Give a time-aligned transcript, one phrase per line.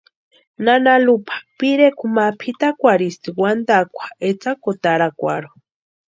[0.65, 5.55] Nana Lupa pirekwa ma pʼitakwʼarhisti wantakwa etsakutarakwarhu.